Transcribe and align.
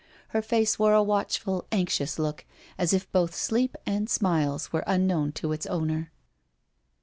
Her 0.29 0.41
face 0.41 0.79
wore 0.79 0.93
a 0.93 1.03
watchful, 1.03 1.67
anxious 1.71 2.17
look, 2.17 2.43
as 2.75 2.91
if 2.91 3.11
both 3.11 3.35
sleep 3.35 3.77
and 3.85 4.09
smiles 4.09 4.73
were 4.73 4.83
unknown 4.87 5.31
to 5.33 5.51
its 5.51 5.67
owner. 5.67 6.11